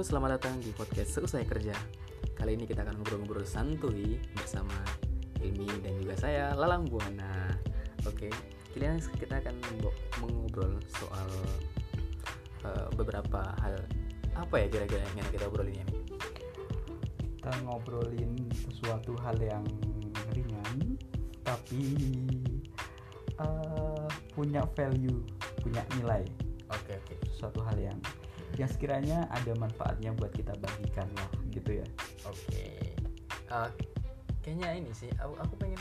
[0.00, 1.76] Halo, selamat datang di podcast Seusai Kerja.
[2.32, 4.72] Kali ini kita akan ngobrol-ngobrol santuy bersama
[5.44, 7.52] Ilmi dan juga saya Lalang Buana.
[8.08, 8.32] Oke,
[8.72, 9.60] kali ini kita akan
[10.24, 11.28] mengobrol soal
[12.64, 13.76] eh, beberapa hal
[14.40, 15.96] apa ya kira-kira yang enak kita obrolin ini.
[17.36, 19.68] kita ngobrolin sesuatu hal yang
[20.32, 20.96] ringan
[21.44, 21.92] tapi
[23.36, 25.20] eh, punya value
[25.60, 26.24] punya nilai
[26.72, 27.14] Oke, oke.
[27.36, 28.00] sesuatu hal yang
[28.58, 31.86] yang sekiranya ada manfaatnya buat kita bagikan lah gitu ya
[32.26, 32.94] Oke.
[33.50, 33.70] Eh,
[34.46, 35.80] kayaknya ini sih aku, aku pengen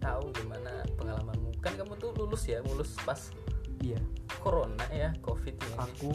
[0.00, 1.56] tahu gimana pengalamanmu.
[1.60, 3.32] Kan kamu tuh lulus ya, lulus pas
[3.80, 3.96] iya
[4.44, 5.76] corona ya, covid ini.
[5.76, 6.12] aku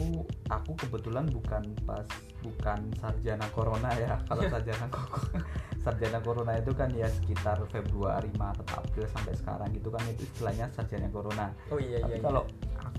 [0.50, 2.06] aku kebetulan bukan pas
[2.42, 5.10] bukan sarjana corona ya kalau sarjana kok
[5.86, 10.70] sarjana corona itu kan ya sekitar Februari Maret April sampai sekarang gitu kan itu istilahnya
[10.74, 12.22] sarjana corona Oh iya tapi iya.
[12.22, 12.42] kalau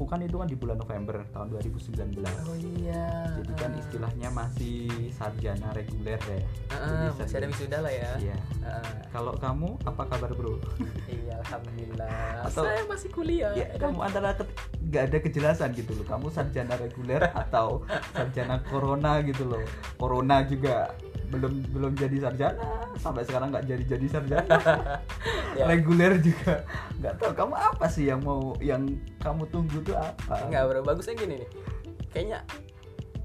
[0.04, 2.32] kan itu kan di bulan November tahun 2019 iya.
[2.44, 3.06] Oh iya.
[3.34, 3.80] jadi kan Ah.
[3.80, 4.78] istilahnya masih
[5.10, 8.12] sarjana reguler ya Ah, Jadi masih ada wisuda lah ya.
[8.20, 10.60] iya Ah, kalau kamu apa kabar bro
[11.08, 12.44] iya, alhamdulillah.
[12.44, 13.52] Atau- saya masih kuliah.
[13.54, 14.36] ya kamu antara
[14.84, 17.82] nggak ada kejelasan gitu loh kamu sarjana reguler atau
[18.12, 19.64] sarjana corona gitu loh
[19.96, 20.92] corona juga
[21.28, 22.64] belum belum jadi sarjana
[22.96, 24.58] sampai sekarang nggak jadi jadi sarjana
[25.58, 25.66] Ya.
[25.66, 26.62] reguler juga
[26.96, 28.86] nggak tahu kamu apa sih yang mau yang
[29.18, 30.80] kamu tunggu tuh apa Enggak, bro.
[30.84, 31.50] Bagusnya gini nih.
[32.08, 32.40] Kayaknya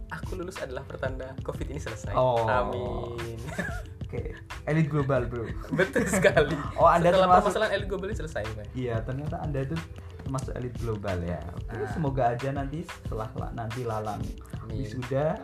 [0.09, 2.13] aku lulus adalah pertanda covid ini selesai.
[2.13, 2.45] Oh.
[2.45, 3.37] Amin.
[4.03, 4.21] oke
[4.67, 5.45] elit global bro
[5.79, 6.57] Betul sekali.
[6.75, 8.67] Oh, Anda Setelah termasuk- permasalahan elit global ini selesai, Pak.
[8.73, 9.77] Iya, ternyata Anda itu
[10.19, 11.41] termasuk elit global ya.
[11.53, 11.91] Oke, Ah.
[11.91, 14.25] semoga aja nanti setelah la- nanti lalang
[14.67, 15.37] wisuda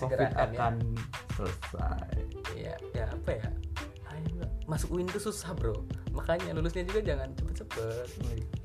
[0.00, 0.56] COVID Segerakan ya.
[0.56, 0.74] akan
[1.36, 2.12] selesai.
[2.56, 3.48] Iya, ya apa ya?
[4.10, 5.84] Ayo, masuk UIN itu susah, Bro.
[6.10, 8.08] Makanya lulusnya juga jangan cepet-cepet.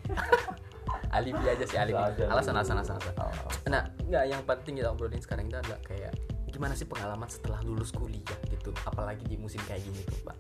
[1.16, 1.96] Alibi aja sih alibi.
[2.28, 3.14] Alasan, alasan, alasan, alasan.
[3.20, 3.32] Oh,
[3.68, 6.12] Nah, nggak yang penting kita obrolin sekarang itu adalah kayak
[6.52, 10.38] gimana sih pengalaman setelah lulus kuliah gitu, apalagi di musim kayak gini tuh, Pak.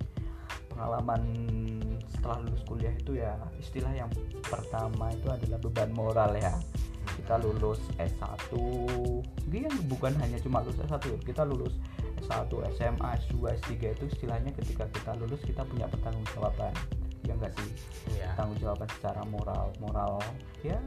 [0.71, 1.23] pengalaman
[2.11, 4.11] setelah lulus kuliah itu ya istilah yang
[4.43, 6.51] pertama itu adalah beban moral ya.
[7.25, 8.53] Kita lulus S1.
[9.49, 11.73] Ini yang bukan hanya cuma lulus S1, kita lulus
[12.21, 16.69] S1, SMA, S2, S3 itu istilahnya ketika kita lulus kita punya pertanggungjawaban.
[17.25, 17.69] Ya enggak sih?
[18.13, 18.29] Iya.
[18.37, 20.21] tanggung jawaban secara moral moral
[20.61, 20.77] ya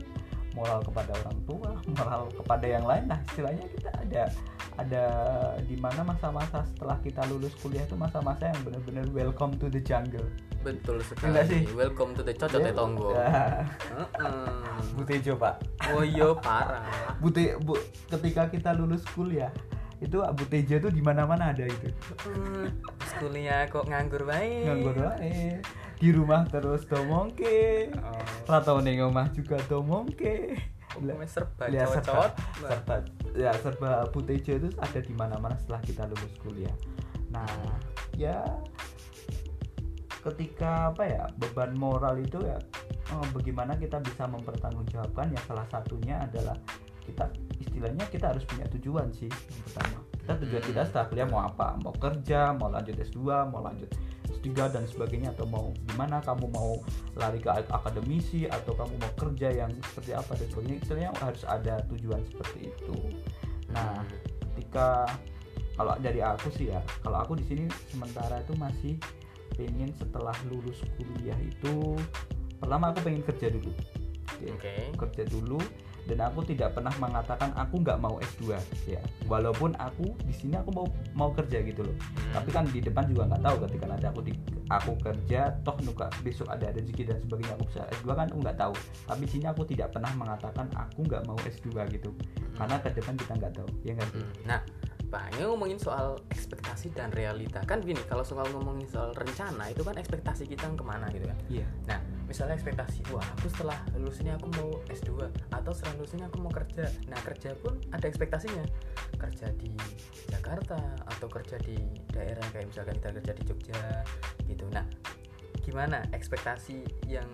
[0.54, 4.22] moral kepada orang tua moral kepada yang lain nah istilahnya kita ada
[4.78, 5.04] ada
[5.66, 10.26] di mana masa-masa setelah kita lulus kuliah itu masa-masa yang benar-benar welcome to the jungle
[10.70, 11.48] Betul Enggak sekali.
[11.48, 11.60] sih?
[11.72, 13.10] Welcome to the cocok ya tonggo.
[13.10, 13.64] Ya.
[13.88, 14.76] Heeh.
[14.92, 15.54] Butejo pak
[15.88, 16.84] Oh iya parah.
[17.16, 17.74] Bute bu,
[18.06, 19.48] ketika kita lulus kuliah
[19.98, 21.90] itu Bu Tejo tuh di mana-mana ada itu
[22.22, 22.70] Hmm,
[23.18, 24.62] kuliah kok nganggur baik.
[24.64, 25.58] nganggur wae
[25.96, 28.22] di rumah terus domongke Oh.
[28.46, 30.54] ratau ning omah juga domongke
[30.88, 32.32] Pokoknya serba Ya, serba, cocot.
[32.60, 32.94] serba
[33.34, 36.74] ya serba Butejo itu ada di mana-mana setelah kita lulus kuliah.
[37.28, 37.50] Nah,
[38.14, 38.38] ya
[40.32, 42.58] ketika apa ya beban moral itu ya
[43.12, 45.32] eh, bagaimana kita bisa mempertanggungjawabkan?
[45.32, 46.56] Ya salah satunya adalah
[47.08, 47.24] kita
[47.56, 49.98] istilahnya kita harus punya tujuan sih yang pertama.
[50.20, 51.68] Kita tujuan kita setelah kuliah mau apa?
[51.80, 53.88] Mau kerja mau lanjut S2 mau lanjut
[54.28, 56.20] S3 dan sebagainya atau mau gimana?
[56.20, 56.76] Kamu mau
[57.16, 60.76] lari ke ak- akademisi atau kamu mau kerja yang seperti apa dan sebagainya?
[60.84, 62.98] Istilahnya harus ada tujuan seperti itu.
[63.72, 64.04] Nah
[64.52, 65.08] ketika
[65.78, 68.98] kalau dari aku sih ya kalau aku di sini sementara itu masih
[69.58, 71.98] pengen setelah lulus kuliah itu
[72.62, 73.74] pertama aku pengen kerja dulu.
[74.38, 74.74] Oke, Oke.
[74.94, 75.58] kerja dulu
[76.08, 78.56] dan aku tidak pernah mengatakan aku nggak mau S2
[78.88, 79.00] ya.
[79.28, 81.92] Walaupun aku di sini aku mau mau kerja gitu loh.
[81.92, 82.40] Hmm.
[82.40, 84.32] tapi kan di depan juga nggak tahu ketika nanti aku di
[84.68, 88.56] aku kerja toh nuka besok ada rezeki dan sebagainya aku bisa S2 kan aku nggak
[88.56, 88.74] tahu.
[89.04, 92.10] Tapi di sini aku tidak pernah mengatakan aku nggak mau S2 gitu.
[92.56, 94.22] Karena ke depan kita nggak tahu ya nggak sih?
[94.24, 94.32] Hmm.
[94.48, 94.60] Nah,
[95.08, 99.96] Ini ngomongin soal ekspektasi dan realita kan gini, kalau soal ngomongin soal rencana itu kan
[99.96, 101.38] ekspektasi kita yang ke mana gitu kan.
[101.48, 101.98] iya Nah,
[102.28, 106.36] misalnya ekspektasi, wah aku setelah lulus ini aku mau S2 atau setelah lulus ini aku
[106.44, 106.84] mau kerja.
[107.08, 108.64] Nah, kerja pun ada ekspektasinya.
[109.16, 109.72] Kerja di
[110.28, 110.78] Jakarta
[111.08, 111.80] atau kerja di
[112.12, 113.80] daerah kayak misalkan kita kerja di Jogja
[114.44, 114.68] gitu.
[114.68, 114.84] Nah,
[115.64, 117.28] gimana ekspektasi yang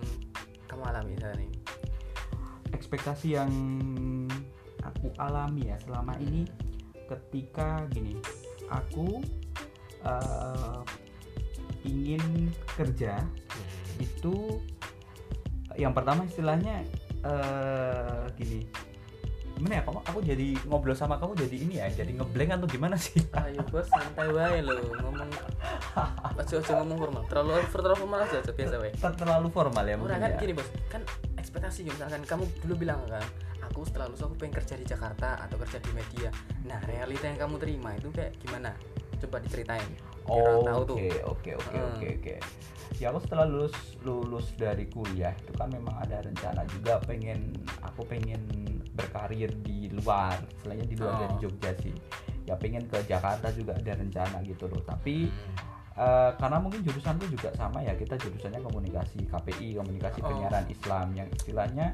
[0.71, 1.65] kamu alami saat ini?
[2.75, 3.51] ekspektasi yang
[4.83, 6.43] aku alami ya selama ini
[7.05, 8.17] ketika gini
[8.69, 9.21] aku
[10.05, 10.79] eh,
[11.85, 13.21] ingin kerja
[14.01, 14.59] itu
[15.77, 16.83] yang pertama istilahnya
[17.25, 18.65] eh gini
[19.55, 22.99] gimana ya kamu aku jadi ngobrol sama kamu jadi ini ya jadi ngeblank atau gimana
[22.99, 23.23] sih?
[23.39, 25.31] Ayo bos santai wae lo ngomong.
[26.35, 28.91] Aja aja ngomong formal terlalu terlalu formal aja biasa wae.
[28.99, 30.39] Ter- terlalu formal ya mungkin kan ya.
[30.43, 31.01] gini bos kan
[31.39, 33.23] ekspektasi misalkan kamu dulu bilang kan
[33.75, 36.31] aku setelah lulus aku pengen kerja di Jakarta atau kerja di media
[36.63, 38.71] nah realita yang kamu terima itu kayak gimana
[39.19, 39.83] coba diceritain
[40.87, 42.35] tuh Oke, oke, oke, oke, oke.
[42.97, 48.07] Ya aku setelah lulus lulus dari kuliah itu kan memang ada rencana juga pengen aku
[48.09, 48.41] pengen
[48.95, 51.19] berkarir di luar, selain di luar Oh.
[51.21, 51.93] dari Jogja sih.
[52.49, 54.81] Ya pengen ke Jakarta juga ada rencana gitu loh.
[54.81, 55.74] Tapi Hmm.
[55.95, 60.27] Eh, karena mungkin jurusanku juga sama ya, kita jurusannya komunikasi KPI, komunikasi Oh.
[60.27, 61.87] penyiaran Islam yang istilahnya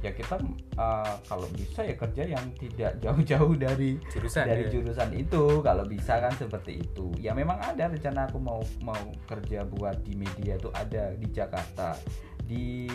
[0.00, 0.36] ya kita
[0.76, 4.70] eh, kalau bisa ya kerja yang tidak jauh-jauh dari jurusan dari ya.
[4.74, 9.64] jurusan itu kalau bisa kan seperti itu ya memang ada rencana aku mau mau kerja
[9.64, 11.96] buat di media itu ada di Jakarta
[12.44, 12.86] di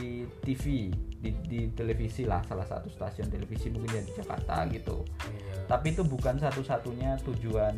[0.41, 5.67] TV di, di televisi lah salah satu stasiun televisi mungkin ya di Jakarta gitu Iya.
[5.67, 7.75] tapi itu bukan satu-satunya tujuan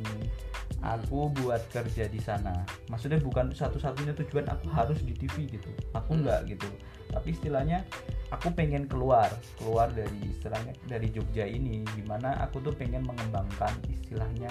[0.81, 6.13] aku buat kerja di sana maksudnya bukan satu-satunya tujuan aku harus di TV gitu aku
[6.13, 6.25] Hmm.
[6.25, 6.69] enggak gitu
[7.12, 7.83] tapi istilahnya
[8.29, 9.27] aku pengen keluar
[9.59, 14.47] keluar dari istilahnya dari Jogja ini di mana aku tuh pengen mengembangkan istilahnya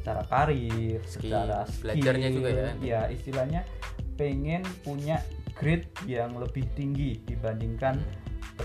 [0.00, 2.70] secara karir Skill, secara belajarnya skill, juga ya.
[2.80, 3.60] ya istilahnya
[4.16, 5.20] pengen punya
[5.60, 8.00] grade yang lebih tinggi dibandingkan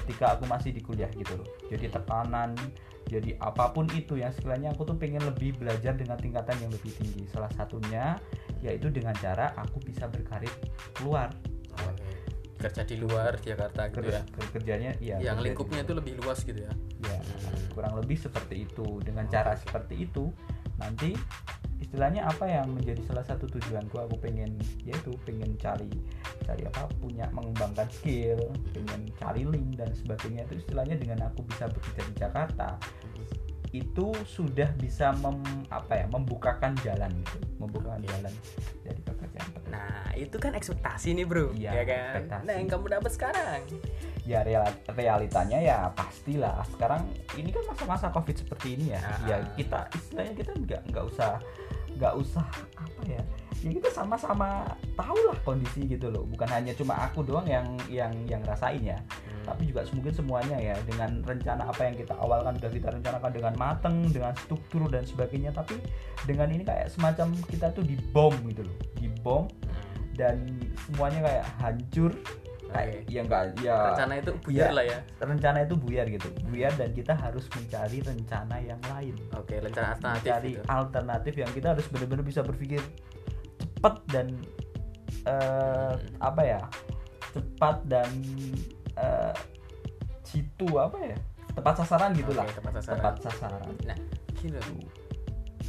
[0.01, 1.47] ketika aku masih di kuliah gitu loh.
[1.67, 2.55] Jadi tekanan
[3.05, 6.95] jadi apa pun itu yang sekiranya aku tuh pengen lebih belajar dengan tingkatan yang lebih
[6.97, 7.27] tinggi.
[7.29, 8.17] Salah satunya
[8.63, 10.49] yaitu dengan cara aku bisa berkarir
[10.97, 11.29] keluar
[12.55, 14.23] kerja di luar Jakarta gitu ya.
[14.25, 16.73] Ker- kerjanya ya yang lingkupnya itu lebih luas gitu ya.
[17.05, 17.61] Ya Hmm.
[17.77, 19.03] kurang lebih seperti itu.
[19.05, 20.33] Dengan Oh, cara seperti itu
[20.81, 21.13] nanti
[21.77, 25.91] istilahnya apa yang menjadi salah satu tujuanku aku pengen yaitu pengen cari
[26.45, 28.39] cari apa punya mengembangkan skill
[28.71, 30.45] pengen cari link dan sebagainya.
[30.45, 32.77] Itu istilahnya dengan aku bisa bekerja di Jakarta
[33.75, 38.31] itu sudah bisa mem, apa ya membukakan jalan gitu membukakan jalan
[38.87, 39.75] dari pekerjaan pekerjaan.
[39.75, 41.51] Nah itu kan ekspektasi nih bro.
[41.51, 41.99] Iya, ya kan?
[41.99, 42.43] ekspektasi.
[42.47, 43.61] nah yang kamu dapat sekarang?
[44.23, 46.63] Ya real- realitanya ya pastilah.
[46.71, 47.03] Sekarang
[47.35, 49.01] ini kan masa-masa covid seperti ini ya.
[49.03, 49.19] Ah.
[49.27, 51.43] ya kita istilahnya kita nggak nggak usah
[51.95, 52.45] nggak usah
[52.75, 53.23] apa ya
[53.65, 54.61] ya kita sama-sama
[54.93, 56.21] tahu lah kondisi gitu loh.
[56.29, 59.01] Bukan hanya cuma aku doang yang yang yang rasain ya.
[59.01, 59.33] Hmm.
[59.45, 63.53] tapi juga mungkin semuanya ya dengan rencana apa yang kita awalkan sudah kita rencanakan dengan
[63.57, 65.49] mateng dengan struktur dan sebagainya.
[65.49, 65.81] Tapi
[66.29, 69.43] dengan ini kayak semacam kita tuh dibom gitu loh dibom.
[69.49, 69.73] Hmm.
[70.15, 70.47] dan
[70.87, 72.11] semuanya kayak hancur
[72.75, 73.09] kayak Oke.
[73.09, 74.71] ya enggak ya rencana itu buyar Ya.
[74.71, 74.99] lah ya.
[75.19, 76.27] rencana itu buyar gitu.
[76.45, 79.15] Buyar dan kita harus mencari rencana yang lain.
[79.33, 80.63] Oke rencana alternatif mencari gitu.
[80.67, 82.81] alternatif yang kita harus benar-benar bisa berpikir
[83.57, 84.27] cepat dan
[85.23, 85.97] eh, Hmm.
[86.19, 86.61] apa ya
[87.31, 88.09] cepat dan
[88.95, 89.33] eh,
[90.23, 91.17] jitu apa ya
[91.51, 92.99] tepat sasaran gitulah Oke, tepat sasaran.
[92.99, 93.61] Tepat sasaran.
[93.83, 93.97] Nah
[94.35, 94.87] gini loh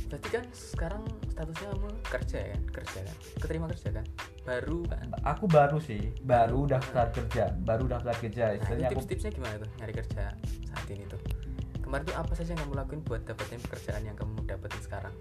[0.06, 2.56] berarti kan sekarang statusnya kamu kerja ya?
[2.70, 3.17] Kerja kan?
[3.43, 4.06] Keterima kerja kan
[4.47, 5.07] baru kan?
[5.27, 8.55] Aku baru sih baru daftar kerja baru daftar kerja.
[8.55, 10.33] Nah aku tips-tipsnya gimana tuh nyari kerja
[10.71, 11.21] saat ini tuh?
[11.83, 15.15] Kemarin tuh apa saja yang kamu lakuin buat dapetin pekerjaan yang kamu dapetin sekarang?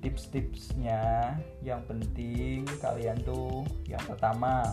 [0.00, 4.64] Tips-tipsnya yang penting kalian tuh yang pertama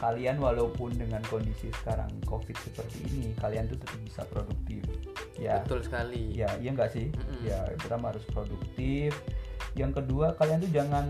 [0.00, 4.86] kalian walaupun dengan kondisi sekarang covid seperti ini kalian tuh tetap bisa produktif
[5.36, 5.60] ya.
[5.66, 6.36] Betul sekali.
[6.36, 7.12] Ya iya enggak sih?
[7.12, 7.44] Mm-mm.
[7.44, 9.12] ya pertama harus produktif.
[9.76, 11.06] Yang kedua kalian tuh jangan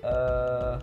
[0.00, 0.74] eh,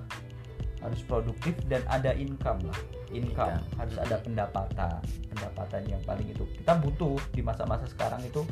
[0.77, 2.79] harus produktif dan ada income lah.
[3.07, 3.57] Income.
[3.57, 3.63] Income.
[3.75, 4.99] harus ada pendapatan.
[5.27, 6.43] Pendapatan yang paling itu.
[6.53, 8.43] Kita butuh di masa-masa sekarang itu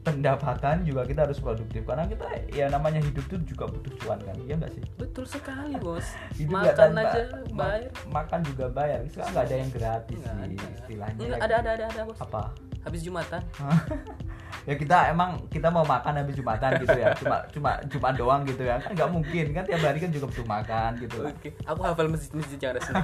[0.00, 1.84] pendapatan juga kita harus produktif.
[1.84, 4.36] Karena kita ya namanya hidup tuh juga butuh cuan kan?
[4.40, 4.82] Iya enggak sih?
[4.96, 6.06] Betul sekali bos.
[6.34, 7.90] Hidup nggak makan tanpa- aja ma- bayar.
[8.08, 9.00] makan juga bayar.
[9.06, 10.68] Sekarang nggak ada yang gratis Nggak sih ada.
[10.78, 12.18] istilahnya Nggak, ada ada ada ada bos.
[12.18, 12.42] Apa?
[12.80, 13.42] Habis jumatan
[14.64, 17.12] ya kita emang kita mau makan habis jumatan gitu ya.
[17.16, 18.76] Cuma cuma cuma doang gitu ya.
[18.78, 19.46] Kan nggak mungkin.
[19.52, 21.18] Kan tiap hari kan juga butuh makan gitu.
[21.24, 21.48] Oke.
[21.64, 23.02] Aku hafal masjid-masjid yang ada sini.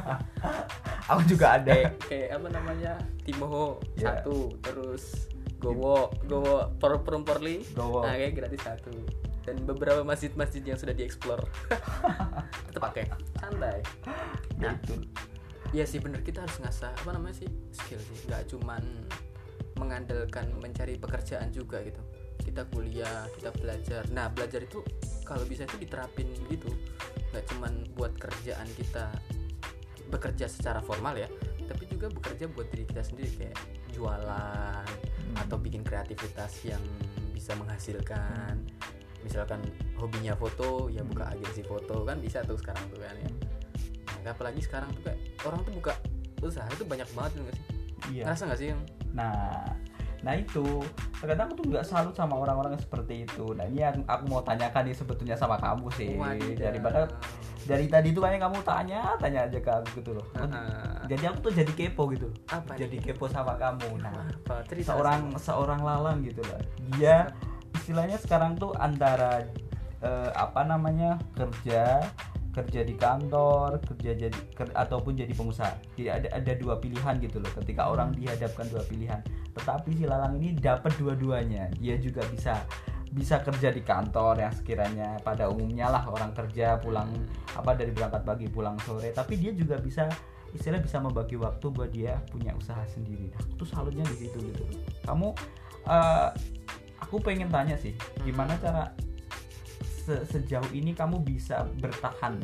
[1.10, 1.70] Aku juga ada.
[1.70, 2.92] Kayak kayak apa namanya?
[3.22, 4.20] Timoho Ya.
[4.20, 8.04] satu terus Gowo Gowo per Perumporli Gowo.
[8.04, 8.92] nah kayak gratis satu.
[9.46, 11.38] Dan beberapa masjid-masjid yang sudah dieksplor.
[12.66, 13.06] Tetap pakai.
[13.36, 13.78] Santai.
[14.58, 14.94] Ya nah itu
[15.72, 16.22] Iya sih bener.
[16.22, 17.48] Kita harus ngasah apa namanya sih?
[17.70, 18.26] Skill sih.
[18.26, 18.82] Nggak cuman
[19.76, 22.00] mengandalkan mencari pekerjaan juga gitu.
[22.40, 24.02] Kita kuliah kita belajar.
[24.12, 24.80] Nah belajar itu
[25.25, 26.68] kalau bisa itu diterapin gitu.
[27.33, 29.12] Nggak cuman buat kerjaan kita
[30.06, 31.26] bekerja secara formal ya
[31.66, 33.59] tapi juga bekerja buat diri kita sendiri kayak
[33.90, 34.87] jualan
[35.26, 35.42] Hmm.
[35.42, 36.80] atau bikin kreativitas yang
[37.35, 38.62] bisa menghasilkan.
[39.26, 39.59] Misalkan
[39.99, 43.30] hobinya foto ya buka agensi foto kan bisa tuh sekarang tuh kan ya.
[44.23, 45.92] Nah, apalagi sekarang tuh kayak orang tuh buka
[46.38, 47.64] usaha itu banyak banget nggak sih?
[48.14, 48.23] Iya.
[48.30, 48.80] Ngerasa nggak sih yang
[49.16, 49.64] nah
[50.25, 50.82] nah itu.
[51.16, 53.54] Terkadang aku tuh nggak salut sama orang-orang yang seperti itu.
[53.54, 56.18] Nah ini yang aku mau tanyakan nih sebetulnya sama kamu sih.
[56.58, 57.08] Daripada
[57.66, 60.26] dari tadi tuh kayaknya kamu tanya tanya aja ke aku gitu loh.
[60.35, 61.08] Heeh.
[61.11, 62.38] jadi aku tuh jadi kepo gitu loh.
[62.50, 62.87] Apa nih?
[62.87, 64.02] jadi kepo sama kamu.
[64.02, 64.14] Nah
[64.46, 64.66] apa?
[64.66, 66.61] Cerita seorang seorang lalang gitu lah
[66.96, 67.30] dia
[67.75, 69.46] istilahnya sekarang tuh antara
[70.02, 72.02] eh, apa namanya kerja
[72.56, 75.76] kerja di kantor kerja jadi ker- ataupun jadi pengusaha.
[75.92, 79.20] Jadi ada ada dua pilihan gitu loh ketika orang dihadapkan dua pilihan.
[79.52, 81.68] Tetapi si lalang ini dapat dua-duanya.
[81.76, 82.64] Dia juga bisa
[83.12, 87.12] bisa kerja di kantor yang sekiranya pada umumnya lah orang kerja pulang
[87.52, 89.12] apa dari berangkat pagi pulang sore.
[89.12, 90.08] Tapi dia juga bisa
[90.56, 93.28] istilah bisa membagi waktu buat dia punya usaha sendiri.
[93.28, 94.64] Nah itu salutnya di situ gitu.
[95.04, 95.28] Kamu
[95.84, 96.28] eh,
[97.04, 97.92] aku pengen tanya sih
[98.25, 98.90] gimana cara
[100.06, 102.38] se- sejauh ini kamu bisa bertahan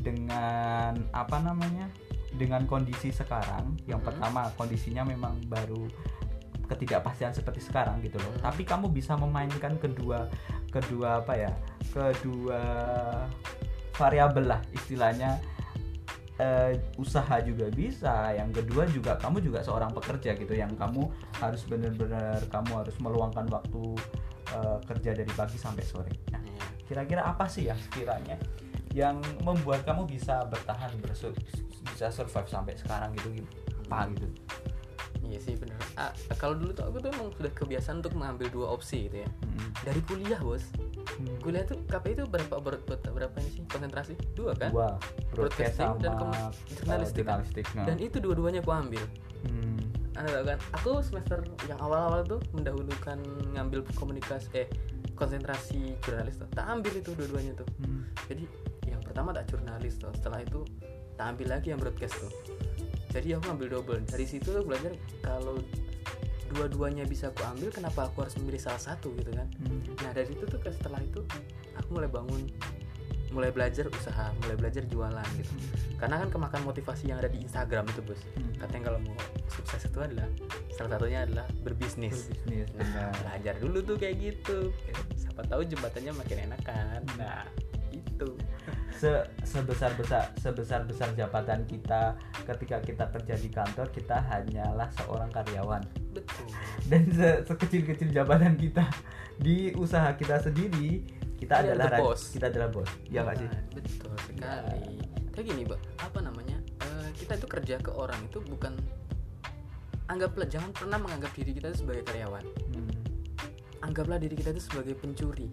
[0.00, 1.92] dengan apa namanya
[2.32, 4.08] dengan kondisi sekarang yang Mhm.
[4.08, 5.84] pertama kondisinya memang baru
[6.64, 8.42] ketidakpastian seperti sekarang gitu loh Mhm.
[8.42, 10.32] tapi kamu bisa memainkan kedua
[10.72, 11.52] kedua apa ya
[11.92, 12.60] kedua
[13.92, 15.36] variabel lah istilahnya
[16.40, 21.06] eh, usaha juga bisa yang kedua juga kamu juga seorang pekerja gitu yang kamu
[21.38, 23.82] harus benar-benar kamu harus meluangkan waktu
[24.50, 26.40] eh, kerja dari pagi sampai sore nah.
[26.92, 28.36] Kira-kira apa sih yang sekiranya
[28.92, 31.32] yang membuat kamu bisa bertahan bersu-
[31.88, 33.40] bisa survive sampai sekarang gitu
[33.88, 34.28] apa gitu
[35.22, 38.66] Iya sih bener ah, Kalau dulu tuh aku tuh emang sudah kebiasaan untuk mengambil dua
[38.68, 39.68] opsi gitu ya Mm-mm.
[39.80, 40.68] Dari kuliah bos
[41.12, 41.28] Hmm.
[41.38, 44.16] Kuliah tuh KPI itu berapa ber, ber- berapa ini sih konsentrasi?
[44.32, 44.72] Dua kan?
[44.72, 44.96] dua
[45.28, 47.42] broadcast Broadcasting dan uh, jurnalistik kan?
[47.84, 49.04] Dan itu dua-duanya aku ambil
[49.42, 49.82] Hmm.
[50.14, 53.18] Anda tahu kan Aku semester yang awal-awal tuh Mendahulukan
[53.52, 54.66] ngambil komunikasi Eh
[55.14, 58.04] konsentrasi jurnalis tuh Tak ambil itu dua-duanya tuh Hmm.
[58.26, 58.44] Jadi
[58.86, 60.64] yang pertama tak jurnalis tuh Setelah itu
[61.14, 62.32] tak ambil lagi yang broadcast tuh
[63.10, 65.56] Jadi aku ambil double Dari situ aku belajar kalau
[66.52, 69.80] dua-duanya bisa aku ambil kenapa aku harus memilih salah satu gitu kan Hmm.
[70.04, 71.24] nah dari itu tuh setelah itu
[71.72, 72.44] aku mulai bangun
[73.32, 75.52] mulai belajar usaha mulai belajar jualan gitu.
[75.96, 78.20] Karena kan kemakan motivasi yang ada di Instagram itu bos.
[78.36, 78.52] Hmm.
[78.62, 79.16] katanya kalau mau
[79.50, 80.28] sukses itu adalah
[80.70, 82.30] salah satunya adalah berbisnis.
[82.46, 83.12] Berbisnis, nah benar.
[83.18, 84.58] belajar dulu tuh kayak gitu.
[85.18, 87.42] Siapa tahu jembatannya makin enak kan nah
[87.92, 88.28] itu
[88.94, 92.14] Se- sebesar besar sebesar besar jabatan kita
[92.46, 95.82] ketika kita kerja di kantor kita hanyalah seorang karyawan.
[96.14, 96.46] Betul.
[96.86, 98.86] Dan se- sekecil kecil jabatan kita
[99.42, 101.02] di usaha kita sendiri
[101.42, 102.22] kita Kita adalah boss.
[102.30, 102.90] kita adalah bos.
[103.10, 103.48] Ya nggak sih?
[103.50, 104.80] Nah, betul sekali.
[105.34, 105.80] Kayak gini mbak.
[105.98, 106.56] Apa namanya?
[106.78, 108.78] Eh, kita itu kerja ke orang itu bukan
[110.06, 112.44] anggaplah jangan pernah menganggap diri kita itu sebagai karyawan.
[112.72, 112.90] Hmm.
[113.82, 115.50] anggaplah diri kita itu sebagai pencuri.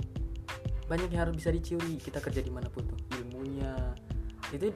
[0.86, 3.00] Banyak yang harus bisa dicuri kita kerja di mana pun tuh.
[3.18, 3.74] Ilmunya.
[4.54, 4.70] Itu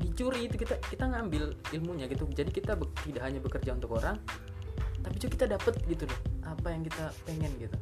[0.00, 2.24] dicuri itu kita kita ngambil ilmunya gitu.
[2.32, 4.16] Jadi kita be- tidak hanya bekerja untuk orang
[4.98, 7.78] tapi juga kita dapat gitu loh apa yang kita pengen gitu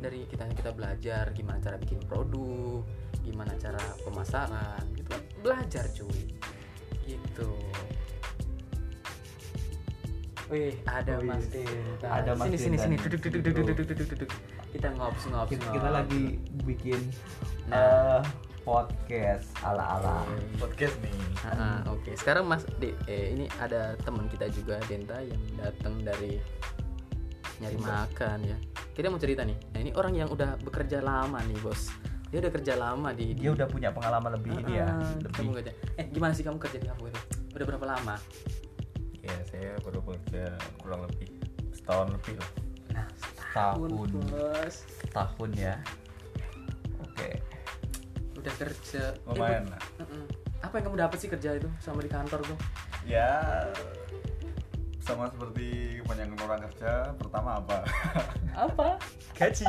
[0.00, 2.80] dari kita kita belajar gimana cara bikin produk
[3.20, 6.24] gimana cara pemasaran gitu belajar cuy
[7.04, 7.52] gitu
[10.50, 12.06] Wih, ada Mas Denta.
[12.10, 13.00] ada Mas sini, sini, Denta sini, nih.
[13.06, 14.30] duduk, duduk, duduk, duduk, duduk, duduk.
[14.74, 15.74] Kita ngops, ngops, kita, ngops.
[15.78, 16.24] kita lagi
[16.66, 17.00] bikin
[17.70, 17.78] Nah.
[17.78, 18.20] eh,
[18.60, 20.26] podcast ala ala
[20.58, 21.14] podcast nih
[21.46, 26.42] Ah, Oke, sekarang Mas De, eh, ini ada teman kita juga Denta yang datang dari
[27.62, 28.58] nyari makan ya.
[28.90, 29.56] Kita mau cerita nih.
[29.70, 31.88] Nah ini orang yang udah bekerja lama nih bos.
[32.28, 33.34] Dia udah kerja lama di.
[33.34, 34.86] dia udah punya pengalaman lebih ini ya
[35.18, 35.72] lebih kerja.
[35.96, 37.20] Eh gimana sih kamu kerja di Upwork itu?
[37.52, 38.16] Udah berapa lama?
[39.20, 40.48] ya saya baru bekerja
[40.80, 41.28] kurang lebih
[41.70, 42.50] setahun lebih lah
[42.90, 44.74] nah setahun bos.
[45.12, 45.74] tahun ya
[46.98, 47.28] oke
[48.40, 49.12] Udah kerja.
[49.12, 49.82] Eh, lumayan Bu- lah.
[50.64, 52.56] Apa yang kamu dapat sih kerja itu sama di kantor tuh?
[53.04, 53.68] ya
[55.10, 55.66] sama seperti
[56.00, 57.76] kebanyakan orang kerja pertama apa
[58.70, 58.88] Apa?
[59.34, 59.64] gaji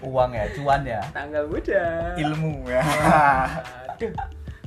[0.00, 1.84] uang ya cuan ya Tanggal muda.
[2.16, 2.82] ilmu ya
[3.90, 4.12] Aduh.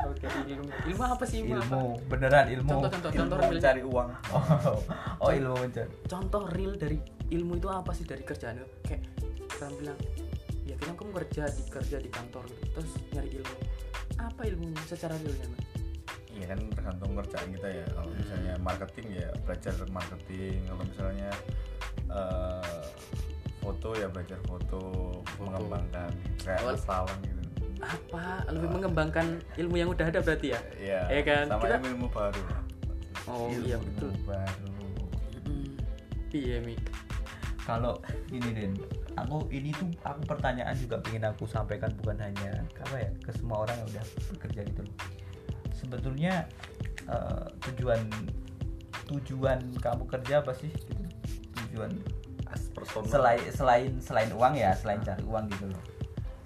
[0.02, 0.66] Oke, ilmu.
[0.90, 1.56] Ilmu apa sih ilmu?
[1.56, 1.66] apa?
[1.70, 3.52] ilmu beneran ilmu Contoh, contoh, ilmu contoh real.
[3.54, 4.78] mencari uang oh,
[5.22, 6.98] oh ilmu mencari Contoh real dari
[7.30, 8.68] ilmu itu apa sih dari kerjaan itu?
[8.84, 9.08] Kayak
[9.56, 10.00] orang bilang,
[10.66, 13.56] ya kita kamu kerja di kerja di kantor gitu, terus nyari ilmu.
[14.18, 15.48] Apa ilmunya secara realnya?
[15.48, 15.64] Mas?
[16.32, 21.32] Iya kan tergantung kerjaan kita ya kalau misalnya marketing ya belajar marketing kalau misalnya
[22.08, 22.84] eh,
[23.62, 24.82] foto ya belajar foto,
[25.38, 26.10] mengembangkan
[26.42, 27.40] kayak salam gitu
[27.82, 28.46] Apa?
[28.50, 29.26] Lebih mengembangkan
[29.58, 30.60] ilmu yang udah ada berarti ya?
[30.78, 31.44] Iya, Iya kan?
[31.50, 32.42] sama Kita- ilmu baru
[33.26, 34.12] Oh Ilmu iya betul.
[34.24, 34.70] baru
[35.42, 35.74] Hmm.
[36.30, 36.76] Iya Mi.
[37.62, 37.98] kalau
[38.30, 38.74] ini Den
[39.14, 43.62] aku ini tuh aku pertanyaan juga pengen aku sampaikan bukan hanya apa ya ke semua
[43.62, 44.96] orang yang udah bekerja gitu loh
[45.82, 46.46] sebetulnya
[47.10, 48.06] eh, tujuan
[49.10, 50.70] tujuan kamu kerja apa sih?
[50.70, 51.04] Gitu.
[51.68, 51.92] Tujuan
[52.76, 53.10] personal.
[53.10, 55.84] selain selain selain uang ya selain cari uang gitu loh.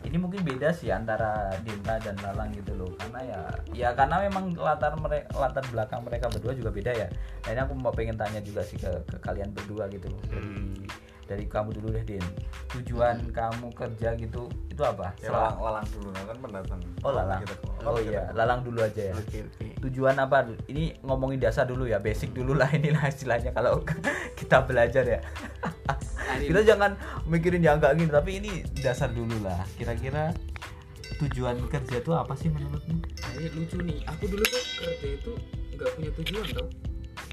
[0.05, 2.93] Ini mungkin beda sih antara Dinta dan Lalang gitu loh.
[3.01, 3.41] Karena ya
[3.73, 7.07] ya karena memang latar mereka latar belakang mereka berdua juga beda ya.
[7.45, 10.21] Nah ini aku mau pengen tanya juga sih ke, ke kalian berdua gitu loh.
[10.29, 10.85] Dari
[11.25, 12.25] dari kamu dulu deh Din.
[12.71, 15.15] Tujuan kamu kerja gitu itu apa?
[15.17, 16.79] Ya Selang- lalang, lalang dulu nah kan pendatang.
[17.01, 19.13] Oh Lalang Kita oh kita iya ke- Lalang dulu aja ya.
[19.13, 19.65] Oke oke.
[19.81, 20.37] Tujuan apa?
[20.65, 23.81] Ini ngomongin dasar dulu ya basic dulu lah inilah istilahnya kalau
[24.39, 25.19] kita belajar ya.
[26.35, 29.63] Kita jangan mikirin yang enggak gini tapi ini dasar dulu lah.
[29.73, 30.35] Kira-kira
[31.17, 32.99] tujuan kerja itu apa sih menurutmu?
[32.99, 34.03] Nah, lucu nih.
[34.05, 35.31] Aku dulu tuh kerja itu
[35.73, 36.67] nggak punya tujuan tau.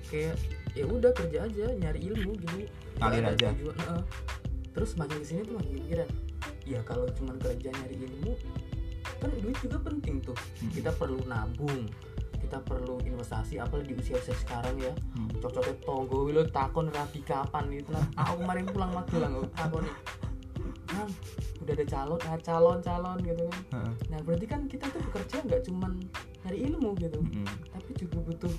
[0.06, 0.34] Kayak
[0.72, 2.64] ya udah kerja aja nyari ilmu gini
[2.94, 3.48] Nggak Ngalir aja.
[3.52, 4.02] tujuan, heeh.
[4.70, 6.08] terus makin ke sini tuh makin pikiran
[6.62, 8.32] ya kalau cuman kerja nyari ilmu
[9.18, 10.70] kan duit juga penting tuh Hmm.
[10.70, 11.86] kita perlu nabung
[12.34, 15.28] kita perlu investasi apalagi di usia usia sekarang ya Hmm.
[15.38, 19.96] cocoknya tonggo lo takon rapi kapan gitu nah aku kemarin pulang magelang takon nih
[20.92, 21.08] Nang,
[21.58, 23.88] udah ada calon nah, calon calon gitu kan.
[24.06, 26.04] Nah berarti kan kita tuh bekerja nggak cuman
[26.44, 27.48] nyari ilmu gitu, Mm-mm.
[27.66, 28.52] tapi juga butuh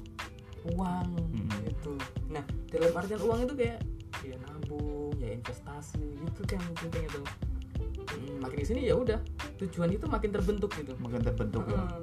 [0.71, 1.49] uang Mm-mm.
[1.67, 1.93] gitu.
[2.31, 3.79] Nah dalam artian uang itu kayak
[4.23, 7.21] ya nabung, ya investasi gitu kan yang penting itu.
[8.13, 9.19] Hmm, makin di sini ya udah
[9.59, 10.93] tujuan itu makin terbentuk gitu.
[10.99, 11.99] mungkin terbentuk ya Heeh.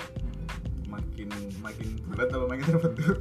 [0.90, 1.28] makin
[1.62, 3.16] makin bulat apa makin terbentuk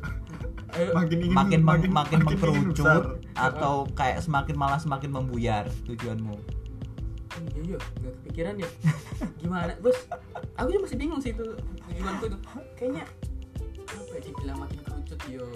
[0.69, 2.50] Ayo, makin ingin makin makin, makin, besar.
[2.50, 3.03] mengkerucut
[3.36, 6.38] atau kayak semakin malah semakin membuyar tujuanmu
[7.39, 8.69] iya iya nggak kepikiran ya.
[9.41, 9.96] Gimana bos?
[10.60, 11.46] Aku juga masih bingung sih itu
[11.88, 12.38] tujuanku itu.
[12.75, 13.03] Kayaknya
[14.20, 15.48] ya dibilang makin kerucut yo.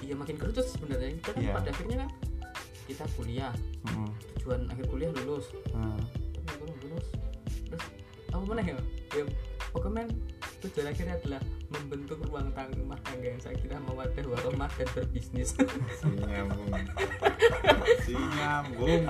[0.00, 1.12] Iya makin kerucut sebenarnya.
[1.14, 1.52] Kita kan Iya.
[1.54, 2.10] pada akhirnya kan
[2.84, 3.52] kita kuliah
[3.86, 4.10] Heeh.
[4.34, 6.00] tujuan akhir kuliah lulus Heeh.
[6.34, 7.06] tapi belum lulus
[7.70, 7.82] terus
[8.26, 8.74] apa mana ya
[9.14, 9.24] ya
[9.70, 10.10] pokoknya
[10.58, 15.54] tujuan akhirnya adalah membentuk ruang tangga rumah tangga yang saya kira mawadah warahmah dan berbisnis
[15.54, 16.66] si nyambung
[18.04, 19.06] si nyambung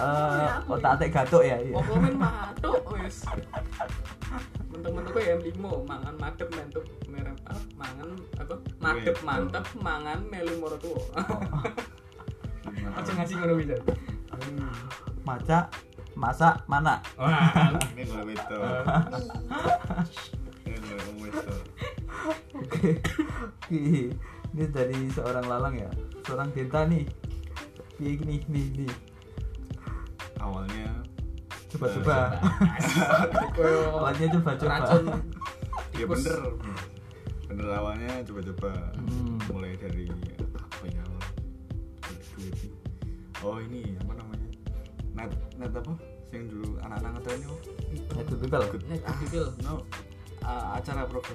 [0.00, 1.74] Eh, otak atik gatuk ya iya.
[1.74, 3.26] pokoknya matuk wes
[4.70, 7.60] mentok-mentok ya limo mangan madep mentuk merek apa?
[7.74, 8.08] Mangan
[8.38, 8.54] apa?
[8.78, 11.02] Madep mantep mangan melu moro tuwa.
[12.96, 13.76] Aja ngasih ngono bisa
[15.20, 15.68] maca
[16.16, 17.70] masak mana wah.
[17.92, 18.58] Ini gue beto
[20.64, 21.54] ini gue beto
[22.56, 22.90] oke.
[23.70, 25.90] Ini dari seorang lalang ya?
[26.26, 27.04] Seorang denta nih.
[28.00, 28.92] Piye gini nih nih
[30.40, 30.88] awalnya
[31.70, 32.16] coba-coba.
[33.96, 34.70] Awalnya coba-coba.
[34.70, 35.04] Racun.
[35.94, 36.38] Ya bener.
[37.46, 38.72] Bener awalnya coba-coba.
[38.94, 39.38] Hmm.
[39.48, 41.04] mulai dari apa ya
[42.36, 42.54] duit.
[43.40, 44.48] Oh ini apa namanya?
[45.14, 45.92] Net net apa?
[46.30, 47.40] Yang dulu anak-anak ngetren
[47.90, 49.82] itu itu begal net people no
[50.40, 51.34] uh, acara program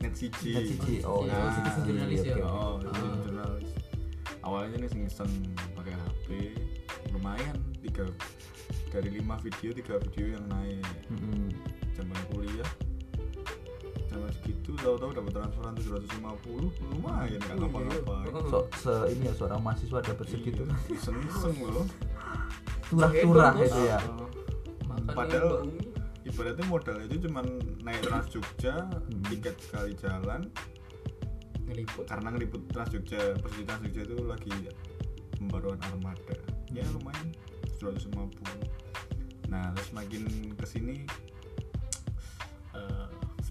[0.00, 0.94] net siji Net siji.
[1.04, 2.34] Oh, Ya, Nah, citizen jurnalis ya.
[2.34, 2.42] oke.
[2.42, 3.14] oh Ah.
[3.20, 3.70] jurnalis.
[4.40, 5.28] Awalnya nih iseng
[5.76, 6.26] pakai HP
[7.12, 8.08] lumayan tiga
[8.88, 10.82] dari lima video tiga video yang naik.
[11.08, 11.48] Mm-mm.
[11.92, 12.70] zaman kuliah.
[14.06, 17.54] Zaman segitu tahu-tahu dapat transferan 750 lumayan Oh, iya.
[17.54, 18.32] ngapa-ngapain.
[18.48, 20.62] So se ini ya seorang mahasiswa dapat segitu.
[20.64, 21.84] Iya, iseng-iseng loh
[22.88, 23.66] turah-turah Bos.
[23.66, 23.98] itu ya.
[24.00, 24.28] Ah.
[24.88, 25.68] Makan Padahal-
[26.24, 27.44] ibaratnya modal itu cuman
[27.82, 28.74] naik Trans Jogja
[29.28, 30.48] tiket sekali jalan.
[31.68, 32.04] Ngeliput.
[32.08, 34.52] Karena ngeliput Trans Jogja posisi Trans Jogja itu lagi
[35.36, 36.36] pembaruan armada.
[36.70, 37.28] Ya lumayan
[37.80, 41.08] 150 nah terus makin ke sini
[42.76, 43.08] eh,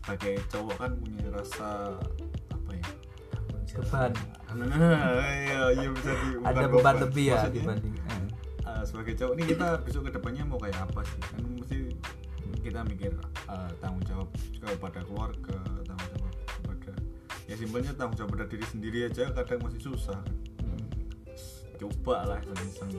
[0.07, 1.99] sebagai cowok kan punya rasa
[2.53, 2.87] apa ya?
[3.75, 4.11] Beban.
[4.55, 6.95] Nah iya iya bisa di ada beban.
[7.03, 7.95] lebih ya Maksudnya, dibanding
[8.63, 11.19] eh, sebagai cowok ini kita besok ke depannya mau kayak apa sih?
[11.27, 11.77] Kan mesti
[12.63, 13.11] kita mikir
[13.51, 14.31] eh, tanggung jawab
[14.63, 16.93] kepada keluarga tanggung jawab kepada
[17.51, 20.23] ya simpelnya tanggung jawab pada diri sendiri aja kadang masih susah.
[20.63, 20.87] Hmm.
[21.77, 22.95] coba lah iseng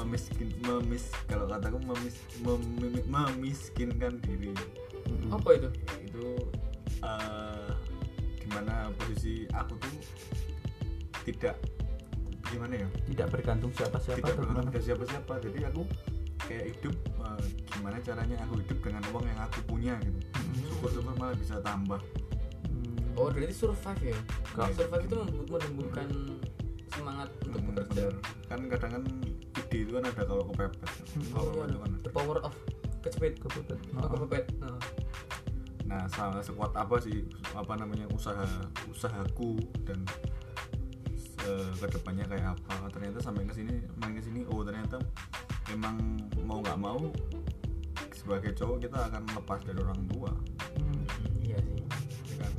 [0.00, 4.52] memiskin memis kalau kataku memis mem- memiskinkan diri.
[5.10, 5.30] Mm-mm.
[5.34, 5.68] apa itu?
[6.08, 6.26] Itu
[7.04, 7.70] eh,
[8.40, 9.94] di mana posisi aku tuh
[11.28, 11.56] tidak
[12.48, 12.88] gimana ya?
[13.12, 14.74] Tidak bergantung siapa-siapa tidak atau bergantung gimana?
[14.74, 15.32] pada siapa-siapa.
[15.44, 15.82] Jadi aku
[16.48, 17.44] kayak hidup eh,
[17.76, 20.18] gimana caranya aku hidup dengan uang yang aku punya gitu.
[20.74, 22.00] Syukur-syukur malah bisa tambah.
[22.70, 23.18] Hmm.
[23.18, 24.20] oh berarti survive ya?
[24.56, 24.72] Kak.
[24.72, 25.16] survive itu
[25.50, 26.08] menumbuhkan
[26.90, 28.06] semangat untuk bekerja.
[28.50, 29.04] kan kadang kan
[29.70, 30.90] ide itu kan ada kalau kepepet.
[31.30, 32.54] Kalau Iya, itu kan the power of
[33.00, 33.78] kecepet Kebetulan.
[33.96, 34.76] oh, kepepet Nah.
[35.86, 38.46] nah sama sekuat apa sih apa namanya usaha
[38.86, 40.02] usahaku dan
[41.42, 42.90] eh, ke depannya kayak apa.
[42.90, 44.98] Ternyata sampai ke sini main ke sini oh ternyata
[45.70, 45.96] memang
[46.42, 47.10] mau nggak mau
[48.12, 50.30] sebagai cowok kita akan lepas dari orang tua.
[50.76, 51.02] Hmm.
[51.40, 51.78] iya sih.
[52.28, 52.52] Ya kan?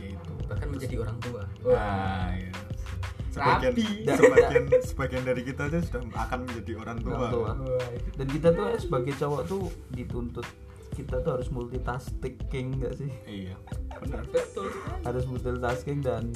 [0.00, 0.32] Ya itu.
[0.48, 1.42] Bahkan menjadi orang tua.
[1.66, 2.50] Nah, iya.
[3.32, 3.86] Sebagian Rapi.
[4.08, 7.50] sebagian sebagian dari kita aja sudah akan menjadi orang tua, Orang tua.
[8.16, 9.62] Dan kita tuh sebagai cowok tuh
[9.92, 10.46] dituntut
[10.96, 13.10] kita tuh harus multitasking nggak sih?
[13.28, 13.54] Iya.
[14.02, 14.26] Benar.
[14.26, 14.68] Betul.
[15.06, 16.34] Harus multitasking dan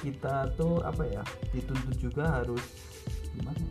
[0.00, 2.62] kita tuh apa ya dituntut juga harus
[3.36, 3.58] gimana?
[3.60, 3.70] Ya?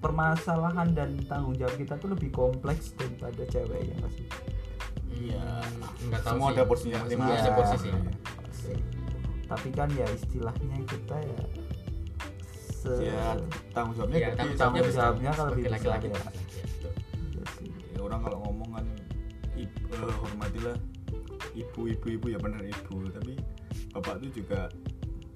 [0.00, 4.26] permasalahan dan tanggung jawab kita tuh lebih kompleks daripada cewek ya nggak sih?
[5.20, 5.44] Iya.
[6.08, 6.56] Nggak tahu semua sih.
[6.56, 6.96] ada porsinya.
[6.96, 8.29] Semua masing-masing ada posisi Pasti.
[9.50, 11.42] Tapi kan ya istilahnya kita ya
[12.54, 13.34] se ya
[13.74, 16.06] tanggung jawabnya ya gede tanggung tanggung jawabnya kalau lebih besar ya.
[16.06, 16.92] Iya, betul.
[17.34, 17.70] Iya sih.
[17.92, 18.86] ya orang kalau ngomong kan
[19.58, 20.76] ibu, eh, hormatilah
[21.58, 23.34] ibu ibu ibu ya benar ibu tapi
[23.90, 24.70] bapak itu juga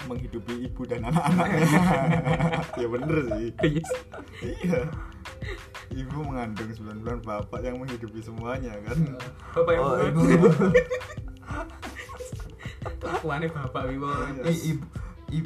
[0.06, 1.68] menghidupi ibu dan anak-anaknya
[2.80, 3.50] ya bener sih
[4.62, 4.80] iya
[5.90, 8.98] ibu mengandung 9 bulan bapak yang menghidupi semuanya kan
[9.58, 10.06] bapak yang oh buat.
[10.06, 10.22] ibu
[13.04, 14.42] kelakuannya bapak wibo Iya.
[14.48, 14.84] i- ibu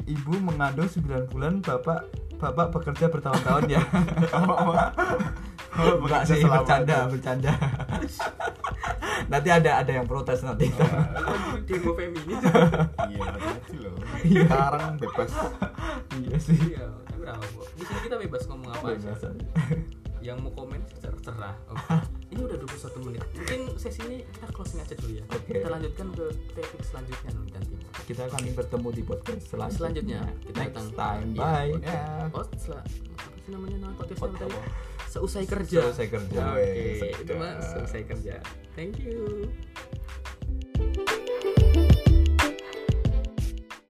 [0.05, 1.99] ibu mengandung 9 bulan bapak
[2.35, 3.81] bapak bekerja bertahun-tahun ya.
[4.31, 4.71] Oh,
[5.99, 7.11] enggak bekerja sih bercanda itu.
[7.13, 7.51] bercanda.
[9.31, 10.71] Nanti ada ada yang protes nanti.
[11.67, 13.93] Demo feminis iya hati-hati loh.
[14.17, 15.31] Sekarang bebas.
[16.17, 16.57] Iya sih.
[16.73, 16.87] Iya
[17.75, 19.11] di sini kita bebas ngomong apa aja.
[20.19, 21.95] Yang mau komen terserah oke
[22.29, 23.23] ini udah 21 menit.
[23.33, 25.25] Mungkin sesi ini kita closing aja dulu ya.
[25.27, 25.49] Oke.
[25.51, 27.47] kita lanjutkan ke topik selanjutnya nanti
[28.05, 31.29] kita akan bertemu di podcast selanjutnya, Selanjutnya, kita next datang- time.
[31.35, 31.71] bye.
[31.79, 33.77] ya oh setelah apa sih namanya?
[33.79, 34.49] Nama podcastnya Pod- tadi?
[34.51, 34.61] Apa?
[35.09, 35.79] seusai kerja.
[35.89, 36.41] Selesai kerja.
[36.47, 36.69] Oke.
[36.69, 37.69] Wes, itu mah sedap.
[37.71, 38.35] selesai kerja.
[38.73, 39.49] Thank you